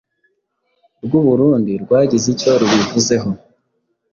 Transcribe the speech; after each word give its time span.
rw'u 1.03 1.21
Burundi 1.27 1.71
rwagize 1.83 2.25
icyo 2.33 2.51
rubivuzeho, 2.59 3.29